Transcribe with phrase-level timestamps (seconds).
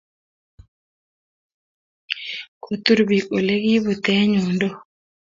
[2.63, 4.75] kotur piik ole kipute yundok